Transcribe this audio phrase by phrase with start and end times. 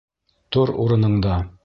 [0.55, 1.39] Тор урыныңда!